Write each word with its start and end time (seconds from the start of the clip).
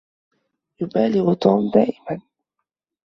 يبالغ 0.81 1.33
توم 1.33 1.69
دائما. 1.73 2.15